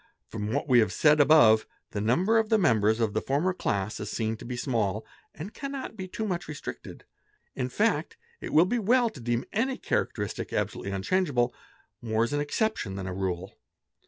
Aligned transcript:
From 0.29 0.51
what 0.51 0.67
we 0.67 0.79
have 0.79 0.91
said 0.91 1.19
above, 1.19 1.67
the 1.91 2.01
number 2.01 2.39
of 2.39 2.49
the 2.49 2.57
members 2.57 2.99
of 2.99 3.13
the 3.13 3.21
former 3.21 3.53
class 3.53 3.99
is 3.99 4.09
seen 4.09 4.35
to 4.37 4.45
be 4.45 4.57
small 4.57 5.05
and 5.35 5.53
cannot 5.53 5.95
be 5.95 6.07
too 6.07 6.25
much 6.25 6.47
restricted; 6.47 7.05
in 7.53 7.69
fact 7.69 8.17
it 8.39 8.51
will 8.51 8.65
be 8.65 8.79
well 8.79 9.11
to 9.11 9.19
deem— 9.19 9.45
any 9.53 9.77
characteristic 9.77 10.51
absolutely 10.53 10.91
unchangeable, 10.91 11.53
more 12.01 12.23
as 12.23 12.33
an 12.33 12.41
exception 12.41 12.95
than 12.95 13.05
a 13.05 13.13
rule. 13.13 13.55